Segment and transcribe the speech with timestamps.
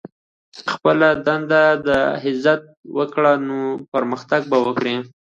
[0.55, 2.61] د خپلي دندې عزت
[2.97, 3.59] وکړئ، نو
[3.93, 4.95] پرمختګ به وکړئ!